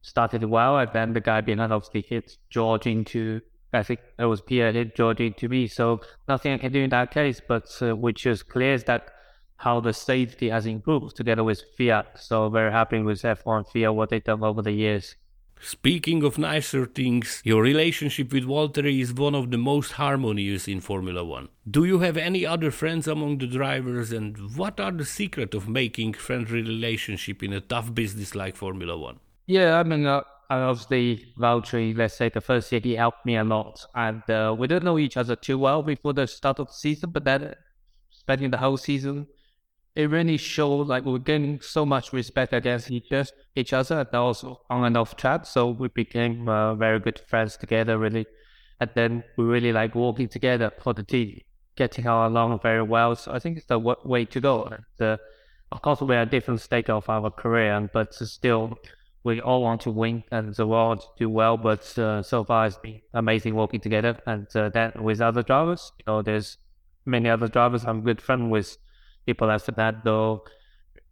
Started 0.01 0.45
well, 0.45 0.79
and 0.79 0.91
then 0.93 1.13
the 1.13 1.21
guy 1.21 1.41
behind 1.41 1.73
obviously 1.73 2.03
hit 2.03 2.37
George 2.51 2.87
into, 2.87 3.41
I 3.73 3.83
think 3.83 4.01
it 4.19 4.25
was 4.25 4.43
Pierre 4.43 4.71
hit 4.73 4.95
George 4.95 5.21
into 5.21 5.49
me. 5.49 5.67
So 5.67 6.01
nothing 6.29 6.53
I 6.53 6.59
can 6.59 6.73
do 6.73 6.83
in 6.83 6.91
that 6.91 7.11
case, 7.11 7.41
but 7.47 7.67
uh, 7.81 7.97
which 7.97 8.27
is 8.27 8.43
clear 8.43 8.75
is 8.75 8.85
that 8.85 9.09
how 9.57 9.81
the 9.81 9.93
safety 9.93 10.49
has 10.51 10.67
improved 10.67 11.17
together 11.17 11.45
with 11.45 11.63
FIA. 11.77 12.07
So 12.17 12.49
very 12.49 12.73
happy 12.73 13.01
with 13.01 13.23
F1 13.23 13.71
FIA, 13.73 13.93
what 13.93 14.11
they've 14.11 14.23
done 14.23 14.43
over 14.43 14.63
the 14.63 14.73
years. 14.73 15.17
Speaking 15.61 16.23
of 16.25 16.37
nicer 16.37 16.85
things, 16.85 17.41
your 17.43 17.63
relationship 17.63 18.33
with 18.33 18.45
Valtteri 18.45 19.01
is 19.01 19.15
one 19.15 19.35
of 19.35 19.51
the 19.51 19.57
most 19.57 19.93
harmonious 19.93 20.69
in 20.69 20.81
Formula 20.81 21.25
One. 21.25 21.49
Do 21.71 21.85
you 21.85 22.01
have 22.01 22.19
any 22.19 22.45
other 22.45 22.71
friends 22.71 23.09
among 23.09 23.39
the 23.39 23.47
drivers, 23.47 24.13
and 24.13 24.37
what 24.57 24.79
are 24.79 24.93
the 24.93 25.07
secret 25.07 25.55
of 25.55 25.67
making 25.67 26.15
friendly 26.15 26.61
relationship 26.61 27.43
in 27.43 27.55
a 27.55 27.63
tough 27.63 27.95
business 27.95 28.35
like 28.35 28.57
Formula 28.57 28.99
One? 28.99 29.21
Yeah, 29.47 29.79
I 29.79 29.85
mean, 29.85 30.05
uh, 30.05 30.23
obviously 30.51 31.33
Valtteri, 31.39 31.97
let's 31.97 32.15
say 32.15 32.29
the 32.29 32.43
first 32.43 32.71
year 32.71 32.83
he 32.83 32.97
helped 32.97 33.25
me 33.25 33.37
a 33.37 33.45
lot, 33.45 33.87
and 33.95 34.29
uh, 34.29 34.55
we 34.59 34.67
didn't 34.67 34.85
know 34.85 34.99
each 34.99 35.17
other 35.17 35.37
too 35.37 35.59
well 35.59 35.83
before 35.83 36.13
the 36.13 36.27
start 36.27 36.59
of 36.59 36.67
the 36.67 36.75
season, 36.75 37.11
but 37.11 37.25
then 37.25 37.55
spending 38.11 38.51
the 38.51 38.59
whole 38.59 38.77
season 38.77 39.27
it 39.97 40.11
really 40.11 40.37
showed 40.37 40.89
like 40.89 41.05
we're 41.05 41.19
getting 41.19 41.61
so 41.61 41.87
much 41.87 42.13
respect 42.13 42.53
against 42.53 42.91
each 42.91 43.73
other 43.73 44.01
and 44.01 44.15
also 44.15 44.61
on 44.69 44.85
and 44.85 44.97
off 44.97 45.17
track. 45.17 45.47
So 45.47 45.71
we 45.71 45.89
became 45.89 46.49
uh, 46.49 46.75
very 46.75 46.99
good 46.99 47.21
friends 47.29 47.57
together, 47.57 47.97
really. 47.99 48.27
And 48.81 48.91
then 48.95 49.25
we 49.37 49.45
really 49.45 49.73
like 49.73 49.95
working 49.95 50.29
together 50.29 50.73
for 50.81 50.95
the 50.95 51.05
team, 51.05 51.41
getting 51.77 52.07
along 52.07 52.59
very 52.61 52.83
well. 52.83 53.15
So 53.15 53.33
I 53.33 53.39
think 53.39 53.59
it's 53.59 53.67
the 53.67 53.79
way 53.79 54.25
to 54.25 54.41
go. 54.41 54.77
Of 55.71 55.83
course, 55.83 56.01
we're 56.01 56.21
at 56.21 56.31
different 56.31 56.61
stage 56.61 56.91
of 56.91 57.09
our 57.09 57.31
career, 57.31 57.89
but 57.93 58.15
still, 58.15 58.79
we 59.23 59.41
all 59.41 59.63
want 59.63 59.81
to 59.83 59.91
win 59.91 60.23
and 60.31 60.55
the 60.55 60.67
world 60.67 61.03
do 61.19 61.31
well. 61.31 61.57
But 61.57 61.99
uh, 61.99 62.23
so 62.23 62.45
far, 62.45 62.67
it's 62.67 62.77
been 62.79 63.01
amazing 63.15 63.55
working 63.55 63.81
together. 63.81 64.21
And 64.27 64.47
uh, 64.55 64.69
then 64.71 64.93
with 65.01 65.21
other 65.21 65.43
drivers, 65.43 65.93
you 65.99 66.05
know, 66.07 66.21
there's 66.21 66.59
many 67.07 67.29
other 67.29 67.49
drivers 67.49 67.85
I'm 67.85 68.03
good 68.03 68.21
friend 68.21 68.51
with 68.51 68.77
people 69.27 69.49
like 69.49 69.63
Fernando 69.63 70.45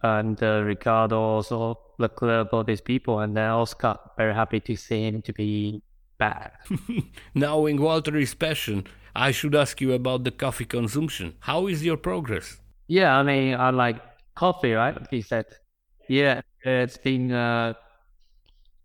and 0.03 0.43
uh, 0.43 0.63
Ricciardo, 0.63 1.19
also 1.19 1.79
Leclerc, 1.99 2.53
all 2.53 2.65
these 2.65 2.81
people, 2.81 3.21
and 3.21 3.37
then 3.37 3.51
Oscar. 3.51 3.99
Very 4.17 4.35
happy 4.35 4.61
to 4.61 4.77
see 4.77 5.07
him 5.07 5.23
to 5.23 5.33
be 5.33 5.83
back. 6.19 6.67
Knowing 7.35 7.79
Valtteri's 7.79 8.35
passion, 8.35 8.87
I 9.15 9.31
should 9.31 9.55
ask 9.55 9.81
you 9.81 9.93
about 9.93 10.25
the 10.25 10.31
coffee 10.31 10.65
consumption. 10.65 11.35
How 11.41 11.67
is 11.67 11.85
your 11.85 11.97
progress? 11.97 12.61
Yeah, 12.89 13.17
I 13.17 13.23
mean, 13.23 13.55
I 13.55 13.71
like 13.71 13.97
coffee, 14.35 14.73
right? 14.73 14.97
He 15.11 15.23
said. 15.23 15.47
Yeah, 16.09 16.43
it's 16.65 16.99
been 16.99 17.33
uh, 17.33 17.75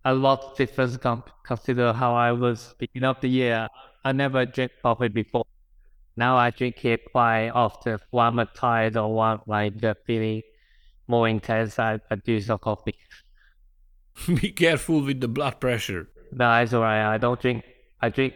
a 0.06 0.14
lot 0.14 0.56
different 0.56 1.02
consider 1.44 1.92
how 1.92 2.16
I 2.16 2.32
was 2.32 2.76
beginning 2.78 3.10
of 3.10 3.20
the 3.22 3.28
year. 3.28 3.68
I 4.06 4.12
never 4.12 4.46
drank 4.46 4.72
coffee 4.82 5.10
before. 5.10 5.46
Now 6.18 6.36
I 6.36 6.50
drink 6.50 6.84
it 6.84 7.02
quite 7.12 7.50
often. 7.50 8.00
When 8.10 8.40
I'm 8.40 8.48
tired 8.56 8.98
or 8.98 9.16
when 9.16 9.40
like 9.46 9.84
uh, 9.84 9.94
feeling 10.06 10.42
more 11.08 11.28
intense, 11.28 11.78
I, 11.78 12.00
I 12.10 12.16
do 12.16 12.42
some 12.42 12.58
coffee. 12.58 12.96
Be 14.28 14.52
careful 14.52 15.02
with 15.02 15.22
the 15.22 15.28
blood 15.28 15.60
pressure. 15.60 16.10
No, 16.32 16.52
it's 16.60 16.74
alright. 16.74 17.06
I 17.06 17.18
don't 17.20 17.40
drink. 17.40 17.64
I 18.02 18.10
drink 18.10 18.34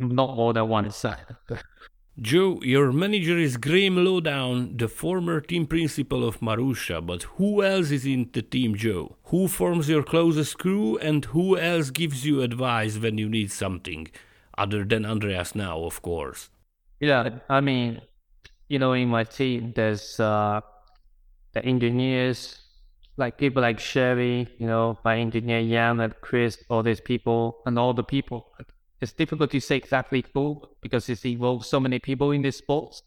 not 0.00 0.36
more 0.36 0.52
than 0.52 0.68
once. 0.68 1.04
Zhou, 2.20 2.58
your 2.64 2.90
manager 2.90 3.38
is 3.38 3.56
Graeme 3.56 3.94
Lowdon, 3.94 4.76
the 4.76 4.88
former 4.88 5.40
team 5.40 5.68
principal 5.68 6.26
of 6.26 6.40
Marussia, 6.40 7.00
but 7.00 7.22
who 7.38 7.62
else 7.62 7.92
is 7.92 8.04
in 8.04 8.28
the 8.32 8.42
team, 8.42 8.74
Zhou? 8.74 9.14
Who 9.26 9.46
forms 9.46 9.88
your 9.88 10.02
closest 10.02 10.58
crew 10.58 10.98
and 10.98 11.24
who 11.26 11.56
else 11.56 11.90
gives 11.90 12.26
you 12.26 12.42
advice 12.42 12.98
when 12.98 13.18
you 13.18 13.28
need 13.28 13.52
something? 13.52 14.08
Other 14.56 14.84
than 14.84 15.06
Andreas 15.06 15.54
now, 15.54 15.84
of 15.84 16.02
course. 16.02 16.50
Yeah, 17.00 17.38
I 17.48 17.60
mean, 17.60 18.00
you 18.68 18.78
know, 18.78 18.92
in 18.92 19.08
my 19.08 19.24
team, 19.24 19.72
there's 19.74 20.18
uh, 20.18 20.60
the 21.52 21.64
engineers, 21.64 22.60
like 23.16 23.38
people 23.38 23.62
like 23.62 23.78
Sherry, 23.78 24.48
you 24.58 24.66
know, 24.66 24.98
my 25.04 25.18
engineer 25.18 25.62
Jan 25.62 26.00
and 26.00 26.14
Chris, 26.20 26.62
all 26.68 26.82
these 26.82 27.00
people, 27.00 27.58
and 27.66 27.78
all 27.78 27.94
the 27.94 28.02
people. 28.02 28.52
It's 29.00 29.12
difficult 29.12 29.52
to 29.52 29.60
say 29.60 29.76
exactly 29.76 30.24
who 30.34 30.60
because 30.80 31.08
it 31.08 31.24
involves 31.24 31.68
so 31.68 31.78
many 31.78 32.00
people 32.00 32.32
in 32.32 32.42
this 32.42 32.58
sport. 32.58 33.00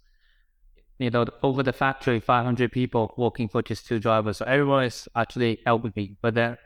You 1.00 1.10
know, 1.10 1.26
over 1.44 1.64
the 1.64 1.74
factory, 1.74 2.20
500 2.20 2.72
people 2.72 3.14
working 3.18 3.50
for 3.50 3.62
just 3.62 3.88
two 3.88 4.00
drivers. 4.00 4.38
So 4.38 4.46
everyone 4.46 4.86
is 4.86 5.10
actually 5.16 5.60
helping 5.66 5.92
me. 5.96 6.16
But 6.22 6.36
then 6.36 6.58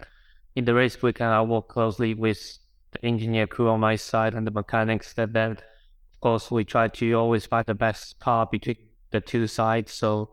in 0.56 0.66
the 0.66 0.76
race 0.76 1.02
weekend, 1.02 1.32
I 1.32 1.42
work 1.42 1.70
closely 1.70 2.14
with 2.14 2.60
the 2.92 3.04
engineer 3.04 3.48
crew 3.48 3.70
on 3.70 3.80
my 3.80 3.96
side 3.96 4.36
and 4.36 4.46
the 4.46 4.52
mechanics 4.52 5.14
that 5.14 5.34
then 5.34 5.58
course, 6.26 6.50
we 6.50 6.66
try 6.66 6.88
to 6.88 7.14
always 7.14 7.46
find 7.46 7.68
the 7.68 7.76
best 7.76 8.18
car 8.18 8.48
between 8.52 8.78
the 9.12 9.22
two 9.22 9.46
sides. 9.46 9.92
So 9.92 10.32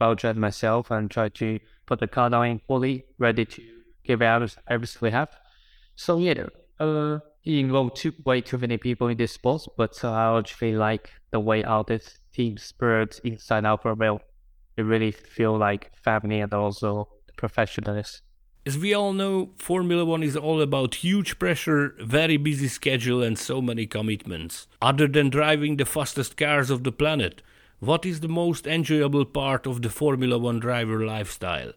Belgium 0.00 0.30
and 0.30 0.40
myself 0.40 0.90
and 0.90 1.08
try 1.08 1.28
to 1.28 1.60
put 1.86 2.00
the 2.00 2.08
car 2.08 2.28
down 2.28 2.60
fully 2.66 3.04
ready 3.18 3.44
to 3.44 3.62
give 4.04 4.20
out 4.20 4.56
everything 4.68 4.98
we 5.00 5.12
have. 5.12 5.28
So 5.94 6.18
yeah, 6.18 6.46
uh, 6.80 7.20
he 7.40 7.60
involved 7.60 7.94
too, 7.94 8.14
way 8.24 8.40
too 8.40 8.58
many 8.58 8.78
people 8.78 9.06
in 9.06 9.16
this 9.16 9.30
sport, 9.30 9.62
but 9.76 10.04
uh, 10.04 10.10
I 10.10 10.38
actually 10.40 10.72
like 10.72 11.12
the 11.30 11.38
way 11.38 11.62
how 11.62 11.84
this 11.84 12.18
team 12.32 12.56
spirit 12.56 13.20
inside 13.22 13.64
Alfa 13.64 13.90
Romeo. 13.90 14.20
It 14.76 14.82
really 14.82 15.12
feel 15.12 15.56
like 15.56 15.92
family 16.02 16.40
and 16.40 16.52
also 16.52 17.10
professionalism. 17.36 18.27
As 18.68 18.76
we 18.76 18.92
all 18.92 19.14
know, 19.14 19.52
Formula 19.56 20.04
One 20.04 20.22
is 20.22 20.36
all 20.36 20.60
about 20.60 20.96
huge 20.96 21.38
pressure, 21.38 21.94
very 22.00 22.36
busy 22.36 22.68
schedule, 22.68 23.22
and 23.22 23.38
so 23.38 23.62
many 23.62 23.86
commitments. 23.86 24.66
Other 24.82 25.08
than 25.08 25.30
driving 25.30 25.78
the 25.78 25.86
fastest 25.86 26.36
cars 26.36 26.68
of 26.68 26.84
the 26.84 26.92
planet, 26.92 27.40
what 27.80 28.04
is 28.04 28.20
the 28.20 28.28
most 28.28 28.66
enjoyable 28.66 29.24
part 29.24 29.66
of 29.66 29.80
the 29.80 29.88
Formula 29.88 30.36
One 30.36 30.60
driver 30.60 31.06
lifestyle? 31.06 31.72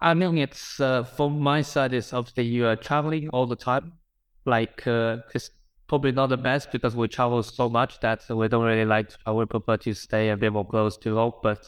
I 0.00 0.14
mean, 0.14 0.38
it's 0.38 0.80
uh, 0.80 1.04
from 1.04 1.38
my 1.38 1.62
side, 1.62 1.94
it's 1.94 2.12
obviously 2.12 2.46
you 2.46 2.66
are 2.66 2.74
traveling 2.74 3.28
all 3.28 3.46
the 3.46 3.54
time. 3.54 3.92
Like, 4.44 4.84
uh, 4.88 5.18
it's 5.36 5.50
probably 5.86 6.10
not 6.10 6.30
the 6.30 6.36
best 6.36 6.72
because 6.72 6.96
we 6.96 7.06
travel 7.06 7.44
so 7.44 7.68
much 7.68 8.00
that 8.00 8.28
we 8.28 8.48
don't 8.48 8.64
really 8.64 8.84
like 8.84 9.10
to, 9.10 9.34
would 9.34 9.50
prefer 9.50 9.76
to 9.76 9.94
stay 9.94 10.30
a 10.30 10.36
bit 10.36 10.52
more 10.52 10.66
close 10.66 10.96
to 10.96 11.14
home, 11.14 11.34
but 11.44 11.64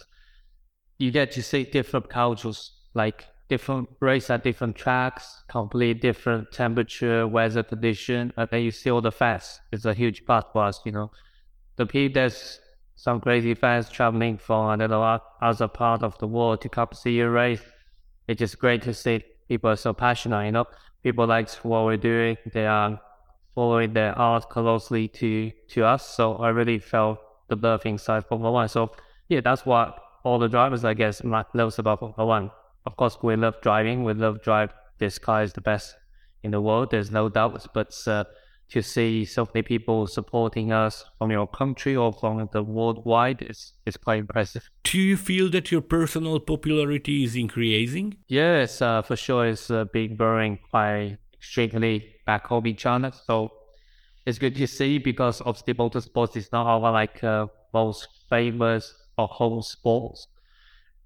you 0.98 1.12
get 1.12 1.30
to 1.30 1.40
see 1.40 1.62
different 1.62 2.08
cultures. 2.08 2.72
Like, 2.94 3.26
different 3.48 3.88
race 4.00 4.30
at 4.30 4.42
different 4.42 4.76
tracks, 4.76 5.42
completely 5.48 6.00
different 6.00 6.50
temperature, 6.52 7.26
weather 7.26 7.62
condition, 7.62 8.32
and 8.36 8.48
then 8.50 8.62
you 8.62 8.70
see 8.70 8.90
all 8.90 9.00
the 9.00 9.12
fans. 9.12 9.60
It's 9.72 9.84
a 9.84 9.94
huge 9.94 10.24
part 10.24 10.52
for 10.52 10.64
us, 10.64 10.80
you 10.84 10.92
know. 10.92 11.10
The 11.76 11.86
people, 11.86 12.14
there's 12.14 12.60
some 12.96 13.20
crazy 13.20 13.54
fans 13.54 13.90
traveling 13.90 14.38
from 14.38 14.80
know 14.80 15.20
other 15.42 15.68
part 15.68 16.02
of 16.02 16.16
the 16.18 16.26
world 16.26 16.62
to 16.62 16.68
come 16.68 16.88
see 16.94 17.12
your 17.12 17.30
race. 17.30 17.62
It's 18.28 18.38
just 18.38 18.58
great 18.58 18.82
to 18.82 18.94
see 18.94 19.22
people 19.48 19.70
are 19.70 19.76
so 19.76 19.92
passionate, 19.92 20.46
you 20.46 20.52
know. 20.52 20.66
People 21.02 21.26
like 21.26 21.50
what 21.56 21.84
we're 21.84 21.98
doing. 21.98 22.38
They 22.52 22.66
are 22.66 22.98
following 23.54 23.92
their 23.92 24.18
art 24.18 24.48
closely 24.48 25.08
to 25.08 25.52
to 25.68 25.84
us. 25.84 26.08
So 26.16 26.36
I 26.36 26.48
really 26.48 26.78
felt 26.78 27.18
the 27.48 27.56
love 27.56 27.84
inside 27.84 28.24
Formula 28.24 28.50
One. 28.50 28.68
So 28.68 28.92
yeah, 29.28 29.42
that's 29.42 29.66
what 29.66 29.98
all 30.22 30.38
the 30.38 30.48
drivers 30.48 30.84
I 30.84 30.94
guess 30.94 31.22
loves 31.22 31.78
about 31.78 32.00
Formula 32.00 32.24
One 32.26 32.50
of 32.86 32.96
course, 32.96 33.18
we 33.22 33.36
love 33.36 33.60
driving. 33.62 34.04
We 34.04 34.14
love 34.14 34.42
drive. 34.42 34.72
This 34.98 35.18
car 35.18 35.42
is 35.42 35.52
the 35.52 35.60
best 35.60 35.96
in 36.42 36.50
the 36.50 36.60
world. 36.60 36.90
There's 36.90 37.10
no 37.10 37.28
doubt. 37.28 37.66
But 37.72 37.96
uh, 38.06 38.24
to 38.70 38.82
see 38.82 39.24
so 39.24 39.48
many 39.54 39.62
people 39.62 40.06
supporting 40.06 40.72
us 40.72 41.04
from 41.18 41.30
your 41.30 41.46
country 41.46 41.96
or 41.96 42.12
from 42.12 42.48
the 42.52 42.62
worldwide 42.62 43.42
is 43.42 43.72
is 43.86 43.96
quite 43.96 44.20
impressive. 44.20 44.68
Do 44.84 44.98
you 44.98 45.16
feel 45.16 45.50
that 45.50 45.72
your 45.72 45.80
personal 45.80 46.40
popularity 46.40 47.24
is 47.24 47.36
increasing? 47.36 48.16
Yes, 48.28 48.82
uh, 48.82 49.02
for 49.02 49.16
sure. 49.16 49.46
It's 49.46 49.70
uh, 49.70 49.84
being 49.86 50.16
growing 50.16 50.58
quite 50.70 51.18
extremely 51.32 52.16
back 52.26 52.46
home 52.46 52.66
in 52.66 52.76
China. 52.76 53.12
So 53.12 53.50
it's 54.26 54.38
good 54.38 54.56
to 54.56 54.66
see 54.66 54.98
because 54.98 55.40
obviously 55.40 55.74
motorsports 55.74 56.36
is 56.36 56.50
not 56.52 56.66
our 56.66 56.92
like 56.92 57.22
uh, 57.24 57.46
most 57.72 58.08
famous 58.28 58.94
or 59.18 59.28
home 59.28 59.62
sports. 59.62 60.26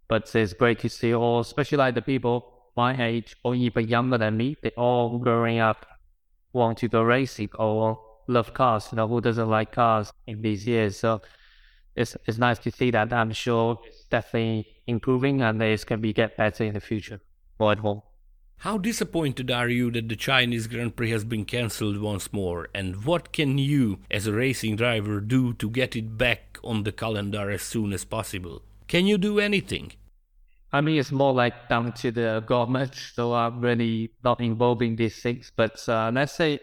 But 0.08 0.34
it's 0.34 0.54
great 0.54 0.78
to 0.80 0.88
see 0.88 1.14
all, 1.14 1.40
especially 1.40 1.78
like 1.78 1.94
the 1.94 2.02
people 2.02 2.58
my 2.76 2.94
age 3.04 3.36
or 3.42 3.54
even 3.54 3.88
younger 3.88 4.18
than 4.18 4.36
me, 4.36 4.56
they 4.62 4.70
all 4.70 5.18
growing 5.18 5.58
up 5.58 5.84
want 6.52 6.78
to 6.78 6.88
go 6.88 7.02
racing 7.02 7.50
or 7.58 8.00
love 8.28 8.54
cars. 8.54 8.88
You 8.90 8.96
know, 8.96 9.08
who 9.08 9.20
doesn't 9.20 9.50
like 9.50 9.72
cars 9.72 10.12
in 10.26 10.42
these 10.42 10.66
years? 10.66 10.96
So 10.96 11.20
it's 11.96 12.16
it's 12.26 12.38
nice 12.38 12.60
to 12.60 12.70
see 12.70 12.90
that. 12.92 13.12
I'm 13.12 13.32
sure 13.32 13.78
it's 13.84 14.04
definitely 14.04 14.66
improving 14.86 15.42
and 15.42 15.60
it's 15.62 15.84
going 15.84 15.98
to 15.98 16.02
be 16.02 16.12
get 16.12 16.36
better 16.36 16.64
in 16.64 16.74
the 16.74 16.80
future. 16.80 17.20
More 17.58 17.72
at 17.72 17.80
home. 17.80 18.02
How 18.58 18.76
disappointed 18.78 19.50
are 19.50 19.68
you 19.68 19.90
that 19.92 20.08
the 20.08 20.16
Chinese 20.16 20.66
Grand 20.66 20.96
Prix 20.96 21.10
has 21.10 21.24
been 21.24 21.44
cancelled 21.44 21.98
once 21.98 22.32
more? 22.32 22.68
And 22.74 23.04
what 23.04 23.32
can 23.32 23.56
you, 23.56 24.00
as 24.10 24.26
a 24.26 24.32
racing 24.32 24.76
driver, 24.76 25.20
do 25.20 25.52
to 25.54 25.70
get 25.70 25.94
it 25.94 26.18
back 26.18 26.58
on 26.64 26.82
the 26.82 26.90
calendar 26.90 27.50
as 27.50 27.62
soon 27.62 27.92
as 27.92 28.04
possible? 28.04 28.62
Can 28.88 29.06
you 29.06 29.16
do 29.16 29.38
anything? 29.38 29.92
I 30.72 30.80
mean, 30.80 30.98
it's 30.98 31.12
more 31.12 31.32
like 31.32 31.68
down 31.68 31.92
to 31.92 32.10
the 32.10 32.44
government, 32.46 32.94
so 33.14 33.34
I'm 33.34 33.60
really 33.60 34.12
not 34.22 34.40
involved 34.40 34.82
in 34.82 34.96
these 34.96 35.20
things. 35.22 35.52
But 35.54 35.86
uh, 35.88 36.10
let's 36.12 36.32
say 36.32 36.60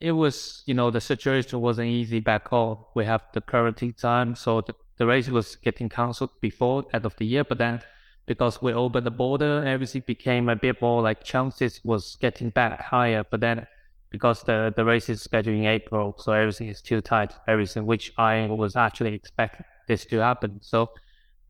it 0.00 0.12
was, 0.12 0.62
you 0.66 0.74
know, 0.74 0.90
the 0.90 1.00
situation 1.00 1.60
wasn't 1.60 1.88
easy 1.88 2.20
back 2.20 2.48
home. 2.48 2.78
We 2.94 3.04
have 3.04 3.22
the 3.32 3.40
quarantine 3.40 3.92
time, 3.92 4.34
so 4.34 4.62
the, 4.62 4.74
the 4.96 5.06
race 5.06 5.28
was 5.28 5.56
getting 5.56 5.88
cancelled 5.88 6.40
before 6.40 6.84
end 6.92 7.06
of 7.06 7.16
the 7.16 7.26
year, 7.26 7.44
but 7.44 7.58
then 7.58 7.82
because 8.26 8.62
we 8.62 8.72
opened 8.72 9.06
the 9.06 9.10
border, 9.10 9.64
everything 9.66 10.04
became 10.06 10.48
a 10.48 10.56
bit 10.56 10.80
more 10.80 11.02
like 11.02 11.24
chances 11.24 11.80
was 11.84 12.16
getting 12.20 12.50
back 12.50 12.80
higher. 12.80 13.24
But 13.28 13.40
then 13.40 13.66
because 14.10 14.42
the, 14.42 14.72
the 14.76 14.84
race 14.84 15.08
is 15.08 15.22
scheduled 15.22 15.56
in 15.56 15.66
April, 15.66 16.14
so 16.18 16.32
everything 16.32 16.68
is 16.68 16.82
too 16.82 17.00
tight, 17.00 17.32
everything, 17.48 17.86
which 17.86 18.12
I 18.18 18.46
was 18.46 18.76
actually 18.76 19.14
expecting 19.14 19.64
this 19.88 20.04
to 20.06 20.18
happen. 20.18 20.60
So 20.62 20.90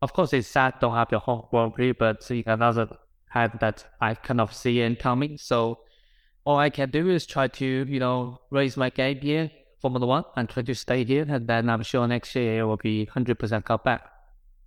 of 0.01 0.13
course 0.13 0.33
it's 0.33 0.47
sad 0.47 0.75
don't 0.81 0.95
have 0.95 1.11
your 1.11 1.19
home 1.19 1.45
Grand 1.49 1.75
Prix, 1.75 1.91
but 1.93 2.29
in 2.31 2.43
another 2.45 2.87
hand 3.29 3.53
that 3.61 3.85
I 3.99 4.15
kind 4.15 4.41
of 4.41 4.53
see 4.53 4.79
it 4.81 4.99
coming. 4.99 5.37
So 5.37 5.79
all 6.45 6.57
I 6.57 6.69
can 6.69 6.89
do 6.89 7.09
is 7.09 7.25
try 7.25 7.47
to, 7.47 7.65
you 7.65 7.99
know, 7.99 8.39
raise 8.49 8.77
my 8.77 8.89
game 8.89 9.19
here, 9.19 9.51
Formula 9.81 10.05
One, 10.05 10.23
and 10.35 10.49
try 10.49 10.63
to 10.63 10.75
stay 10.75 11.03
here. 11.03 11.25
And 11.27 11.47
then 11.47 11.69
I'm 11.69 11.83
sure 11.83 12.07
next 12.07 12.35
year 12.35 12.59
it 12.59 12.63
will 12.63 12.77
be 12.77 13.07
100% 13.15 13.65
cut 13.65 13.83
back. 13.83 14.07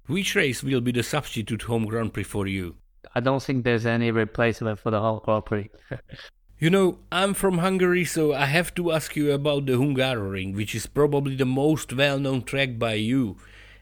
Which 0.07 0.35
race 0.35 0.63
will 0.63 0.81
be 0.81 0.93
the 0.93 1.03
substitute 1.03 1.63
home 1.63 1.87
Grand 1.87 2.13
Prix 2.13 2.25
for 2.25 2.47
you? 2.47 2.77
I 3.15 3.21
don't 3.21 3.43
think 3.43 3.65
there's 3.65 3.87
any 3.87 4.11
replacement 4.11 4.79
for 4.79 4.91
the 4.91 5.01
home 5.01 5.21
Grand 5.25 5.45
Prix. 5.47 5.71
you 6.59 6.71
know, 6.71 6.99
I'm 7.11 7.35
from 7.35 7.59
Hungary, 7.59 8.05
so 8.05 8.35
I 8.35 8.47
have 8.47 8.75
to 8.75 8.93
ask 8.93 9.17
you 9.17 9.33
about 9.33 9.67
the 9.67 9.73
Hungaroring, 9.73 10.55
which 10.55 10.75
is 10.75 10.87
probably 10.87 11.37
the 11.37 11.47
most 11.47 11.93
well 11.93 12.19
known 12.19 12.43
track 12.43 12.79
by 12.79 12.95
you, 12.95 13.37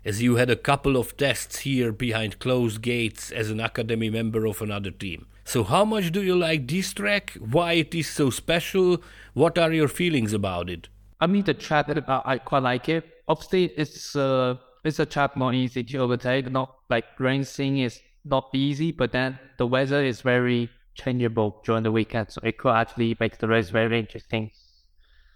as 0.04 0.22
you 0.22 0.36
had 0.36 0.50
a 0.50 0.56
couple 0.56 0.96
of 0.96 1.16
tests 1.16 1.60
here 1.60 1.92
behind 1.92 2.38
closed 2.38 2.82
gates 2.82 3.30
as 3.30 3.50
an 3.50 3.60
academy 3.60 4.10
member 4.10 4.46
of 4.46 4.60
another 4.60 4.90
team. 4.90 5.26
So, 5.44 5.64
how 5.64 5.84
much 5.84 6.12
do 6.12 6.22
you 6.22 6.36
like 6.36 6.68
this 6.68 6.92
track? 6.92 7.32
Why 7.38 7.72
it 7.74 7.94
is 7.94 8.08
so 8.08 8.30
special? 8.30 9.02
What 9.34 9.58
are 9.58 9.72
your 9.72 9.88
feelings 9.88 10.32
about 10.32 10.70
it? 10.70 10.88
I 11.20 11.26
mean, 11.26 11.44
the 11.44 11.54
track, 11.54 11.88
uh, 11.88 12.22
I 12.24 12.38
quite 12.38 12.62
like 12.62 12.88
it. 12.88 13.04
Obviously, 13.28 13.66
it's 13.76 14.16
uh, 14.16 14.56
it's 14.84 14.98
a 14.98 15.06
track 15.06 15.36
more 15.36 15.52
easy 15.52 15.84
to 15.84 15.98
overtake. 15.98 16.50
Not 16.50 16.76
like 16.90 17.04
racing 17.18 17.78
is 17.78 18.00
not 18.24 18.50
easy, 18.52 18.92
but 18.92 19.12
then 19.12 19.38
the 19.58 19.66
weather 19.66 20.02
is 20.02 20.20
very 20.20 20.70
changeable 20.94 21.60
during 21.64 21.82
the 21.82 21.92
weekend, 21.92 22.30
so 22.30 22.40
it 22.44 22.58
could 22.58 22.74
actually 22.74 23.16
make 23.18 23.38
the 23.38 23.48
race 23.48 23.70
very 23.70 23.98
interesting 23.98 24.50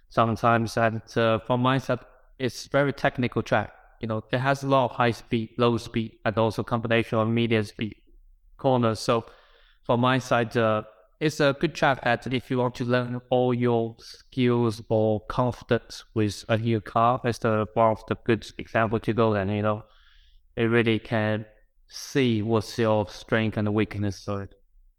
sometimes. 0.08 0.76
And 0.76 1.02
uh, 1.16 1.38
from 1.40 1.61
my 1.61 1.78
side, 1.78 2.00
it's 2.38 2.66
very 2.66 2.92
technical 2.92 3.42
track. 3.42 3.73
You 4.00 4.09
know, 4.09 4.23
it 4.31 4.38
has 4.38 4.62
a 4.62 4.69
lot 4.69 4.91
of 4.91 4.97
high 4.97 5.12
speed, 5.12 5.50
low 5.59 5.76
speed, 5.79 6.19
and 6.25 6.37
also 6.37 6.62
combination 6.62 7.19
of 7.19 7.29
medium 7.29 7.65
speed 7.65 7.97
corners. 8.57 9.00
So 9.00 9.26
from 9.85 10.00
my 10.00 10.19
side, 10.19 10.57
uh, 10.57 10.83
it's 11.21 11.41
a 11.41 11.57
good 11.59 11.75
track 11.75 12.05
that 12.05 12.26
if 12.33 12.50
you 12.50 12.59
want 12.59 12.75
to 12.76 12.85
learn 12.85 13.21
all 13.31 13.55
your 13.55 13.97
skills 13.99 14.83
or 14.88 15.21
confidence 15.26 16.05
with 16.15 16.45
a 16.49 16.59
new 16.59 16.81
car, 16.81 17.21
it's 17.25 17.38
the 17.38 17.67
one 17.75 17.93
of 17.93 18.03
the 18.09 18.17
good 18.25 18.47
example 18.59 19.00
to 19.00 19.12
go 19.12 19.35
and 19.35 19.50
you 19.50 19.62
know, 19.62 19.85
it 20.57 20.65
really 20.65 20.99
can 20.99 21.47
see 21.88 22.43
what's 22.43 22.79
your 22.79 23.09
strength 23.09 23.57
and 23.57 23.73
weakness. 23.73 24.19
So 24.19 24.47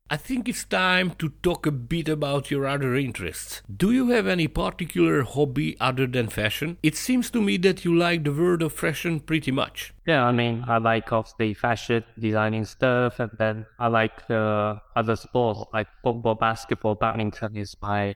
I 0.09 0.15
think 0.15 0.47
it's 0.47 0.63
time 0.63 1.11
to 1.19 1.33
talk 1.43 1.65
a 1.65 1.71
bit 1.71 2.07
about 2.07 2.49
your 2.49 2.65
other 2.65 2.95
interests. 2.95 3.61
Do 3.75 3.91
you 3.91 4.11
have 4.11 4.25
any 4.25 4.47
particular 4.47 5.23
hobby 5.23 5.75
other 5.81 6.07
than 6.07 6.29
fashion? 6.29 6.77
It 6.81 6.95
seems 6.95 7.29
to 7.31 7.41
me 7.41 7.57
that 7.57 7.83
you 7.83 7.93
like 7.93 8.23
the 8.23 8.31
world 8.31 8.61
of 8.61 8.71
fashion 8.71 9.19
pretty 9.19 9.51
much. 9.51 9.93
Yeah, 10.05 10.23
I 10.23 10.31
mean, 10.31 10.63
I 10.65 10.77
like 10.77 11.09
the 11.37 11.53
fashion, 11.53 12.05
designing 12.17 12.63
stuff, 12.63 13.19
and 13.19 13.31
then 13.37 13.65
I 13.79 13.87
like 13.87 14.31
uh, 14.31 14.75
other 14.95 15.17
sports 15.17 15.65
like 15.73 15.87
football, 16.01 16.35
basketball, 16.35 16.95
badminton 16.95 17.57
is 17.57 17.75
my 17.81 18.15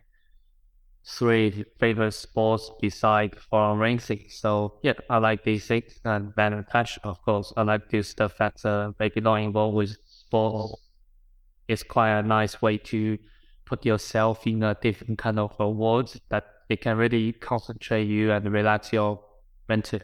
three 1.05 1.65
favorite 1.77 2.13
sports 2.13 2.71
besides 2.79 3.37
foreign 3.49 3.79
racing. 3.79 4.27
So 4.29 4.79
yeah, 4.81 4.93
I 5.09 5.17
like 5.17 5.43
these 5.43 5.67
things 5.67 5.99
and 6.05 6.31
then 6.37 6.65
fashion, 6.71 7.01
of 7.03 7.21
course. 7.23 7.51
I 7.57 7.63
like 7.63 7.89
this 7.89 8.07
stuff 8.07 8.35
that's 8.39 8.63
uh, 8.63 8.91
maybe 8.97 9.19
not 9.19 9.41
involved 9.41 9.75
with 9.75 9.97
sports 10.05 10.90
it's 11.71 11.83
quite 11.83 12.11
a 12.19 12.23
nice 12.23 12.61
way 12.61 12.77
to 12.77 13.17
put 13.65 13.85
yourself 13.85 14.45
in 14.45 14.61
a 14.61 14.75
different 14.81 15.17
kind 15.17 15.39
of 15.39 15.55
a 15.59 15.69
world 15.69 16.13
that 16.29 16.45
it 16.67 16.81
can 16.81 16.97
really 16.97 17.31
concentrate 17.31 18.03
you 18.03 18.31
and 18.31 18.51
relax 18.51 18.91
your 18.91 19.21
mental. 19.69 20.01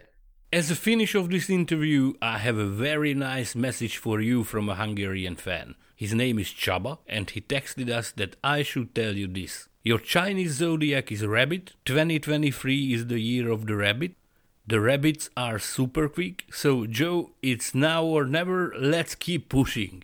As 0.54 0.72
a 0.72 0.76
finish 0.76 1.14
of 1.14 1.30
this 1.30 1.50
interview, 1.50 2.14
I 2.22 2.38
have 2.38 2.58
a 2.58 2.66
very 2.66 3.14
nice 3.14 3.54
message 3.54 3.98
for 3.98 4.22
you 4.22 4.46
from 4.46 4.70
a 4.70 4.76
Hungarian 4.76 5.36
fan. 5.36 5.76
His 5.94 6.14
name 6.14 6.40
is 6.40 6.48
Csaba, 6.48 7.00
and 7.08 7.30
he 7.30 7.42
texted 7.42 7.90
us 7.90 8.12
that 8.12 8.38
I 8.44 8.64
should 8.64 8.96
tell 8.96 9.14
you 9.18 9.28
this. 9.28 9.68
Your 9.84 10.00
Chinese 10.00 10.54
zodiac 10.54 11.12
is 11.12 11.26
rabbit. 11.26 11.74
2023 11.84 12.94
is 12.94 13.08
the 13.08 13.20
year 13.20 13.52
of 13.52 13.66
the 13.66 13.76
rabbit. 13.76 14.14
The 14.66 14.80
rabbits 14.80 15.30
are 15.36 15.60
super 15.60 16.08
quick, 16.08 16.46
so 16.52 16.86
Zhou, 16.86 17.32
it's 17.42 17.74
now 17.74 18.04
or 18.04 18.26
never. 18.26 18.74
Let's 18.78 19.16
keep 19.16 19.50
pushing. 19.50 20.04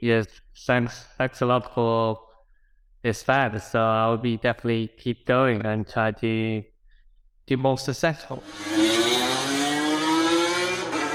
Yes, 0.00 0.26
thanks. 0.66 1.04
Thanks 1.18 1.42
a 1.42 1.46
lot 1.46 1.74
for 1.74 2.20
this 3.02 3.22
fan. 3.22 3.58
So 3.60 3.80
I'll 3.80 4.16
be 4.18 4.36
definitely 4.36 4.88
keep 4.98 5.26
going 5.26 5.64
and 5.64 5.86
try 5.88 6.12
to 6.12 6.62
be 7.46 7.56
more 7.56 7.78
successful. 7.78 8.42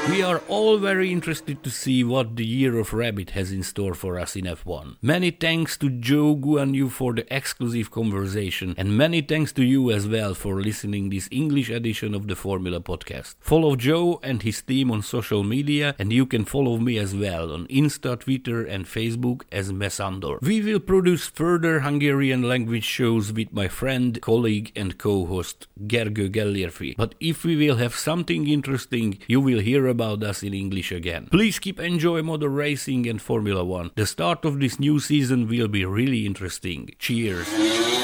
We 0.10 0.24
are 0.24 0.42
all 0.48 0.80
very 0.80 1.12
interested 1.12 1.62
to 1.64 1.70
see 1.70 2.04
what 2.04 2.36
the 2.36 2.46
year 2.46 2.80
of 2.80 2.92
Rabbit 2.92 3.30
has 3.30 3.52
in 3.52 3.62
store 3.62 3.94
for 3.94 4.20
us 4.20 4.36
in 4.36 4.46
F1. 4.46 4.98
Many 5.00 5.30
thanks 5.30 5.78
to 5.78 5.92
Zhou 5.92 6.42
Guanyu 6.42 6.90
for 6.90 7.14
the 7.14 7.32
exclusive 7.34 7.92
conversation, 7.92 8.74
and 8.80 8.98
many 8.98 9.22
thanks 9.22 9.52
to 9.54 9.64
you 9.64 9.92
as 9.92 10.08
well 10.08 10.34
for 10.34 10.60
listening 10.60 11.12
this 11.12 11.30
English 11.32 11.70
edition 11.70 12.16
of 12.16 12.28
the 12.28 12.36
Formula 12.36 12.82
Podcast. 12.82 13.36
Follow 13.42 13.76
Zhou 13.76 14.20
and 14.24 14.42
his 14.42 14.64
team 14.64 14.90
on 14.90 15.04
social 15.04 15.44
media, 15.44 15.96
and 16.00 16.12
you 16.12 16.26
can 16.26 16.46
follow 16.46 16.78
me 16.78 16.98
as 16.98 17.16
well 17.16 17.54
on 17.54 17.68
Insta, 17.68 18.20
Twitter, 18.20 18.66
and 18.66 18.86
Facebook 18.86 19.44
as 19.52 19.72
Mesandor. 19.72 20.42
We 20.42 20.62
will 20.62 20.80
produce 20.80 21.28
further 21.28 21.82
Hungarian 21.82 22.42
language 22.42 22.86
shows 22.86 23.32
with 23.32 23.54
my 23.54 23.68
friend, 23.68 24.20
colleague, 24.20 24.72
and 24.76 24.98
co-host 24.98 25.68
Gergő 25.86 26.32
Gellérfi. 26.32 26.98
But 26.98 27.14
if 27.20 27.46
we 27.46 27.56
will 27.56 27.76
have 27.76 27.94
something 27.94 28.48
interesting, 28.48 29.20
you 29.28 29.40
will 29.40 29.60
hear 29.60 29.91
about 29.92 30.24
us 30.24 30.42
in 30.42 30.56
English 30.56 30.92
again. 30.92 31.28
Please 31.30 31.60
keep 31.60 31.80
enjoying 31.80 32.26
motor 32.26 32.50
racing 32.50 33.08
and 33.08 33.22
Formula 33.22 33.64
One. 33.64 33.92
The 33.94 34.08
start 34.08 34.44
of 34.44 34.60
this 34.60 34.80
new 34.80 35.00
season 35.00 35.48
will 35.48 35.68
be 35.68 35.86
really 35.86 36.26
interesting. 36.26 36.90
Cheers! 36.98 38.01